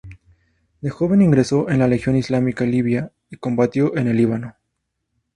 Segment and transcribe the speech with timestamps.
[0.81, 4.55] De joven ingresó en la Legión Islámica Libia y combatió en el Líbano.